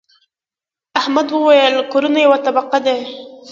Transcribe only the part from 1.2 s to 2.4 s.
وويل: کورونه یوه